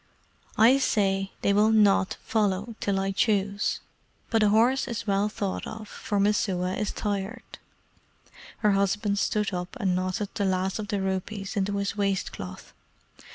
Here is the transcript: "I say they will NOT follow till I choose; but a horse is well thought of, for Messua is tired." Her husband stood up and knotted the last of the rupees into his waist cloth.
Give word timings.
"I 0.57 0.79
say 0.79 1.31
they 1.43 1.53
will 1.53 1.69
NOT 1.71 2.17
follow 2.23 2.73
till 2.79 2.99
I 2.99 3.11
choose; 3.11 3.81
but 4.31 4.41
a 4.41 4.49
horse 4.49 4.87
is 4.87 5.05
well 5.05 5.29
thought 5.29 5.67
of, 5.67 5.87
for 5.87 6.19
Messua 6.19 6.73
is 6.75 6.91
tired." 6.91 7.59
Her 8.65 8.71
husband 8.71 9.19
stood 9.19 9.53
up 9.53 9.77
and 9.79 9.93
knotted 9.95 10.29
the 10.33 10.45
last 10.45 10.79
of 10.79 10.87
the 10.87 11.01
rupees 11.03 11.55
into 11.55 11.77
his 11.77 11.95
waist 11.95 12.31
cloth. 12.33 12.73